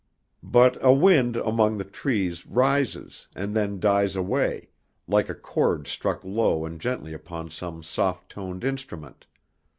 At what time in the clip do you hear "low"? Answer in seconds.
6.23-6.65